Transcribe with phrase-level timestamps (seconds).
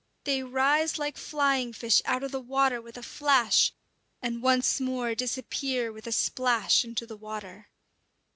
[0.23, 3.71] They rise like flying fish out of the water with a flash,
[4.19, 7.67] and once more disappear with a splash into the water.